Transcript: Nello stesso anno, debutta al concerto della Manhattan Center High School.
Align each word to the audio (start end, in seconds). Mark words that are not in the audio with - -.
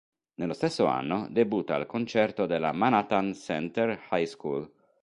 Nello 0.39 0.53
stesso 0.53 0.87
anno, 0.87 1.27
debutta 1.29 1.75
al 1.75 1.85
concerto 1.85 2.47
della 2.47 2.71
Manhattan 2.71 3.35
Center 3.35 4.01
High 4.09 4.25
School. 4.25 4.71